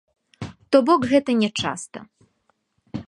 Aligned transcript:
То 0.75 0.81
бок 0.87 1.01
гэта 1.11 1.31
не 1.41 1.49
часта. 1.65 1.99